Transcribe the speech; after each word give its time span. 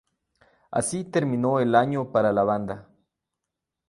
Así 0.71 1.03
terminó 1.03 1.59
el 1.59 1.75
año 1.75 2.11
para 2.11 2.33
la 2.33 2.43
banda. 2.43 2.89